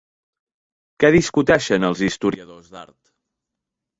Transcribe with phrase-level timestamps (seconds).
[1.03, 2.97] Què discuteixen els historiadors d'art?